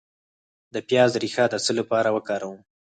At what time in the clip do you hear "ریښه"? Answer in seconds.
1.23-1.45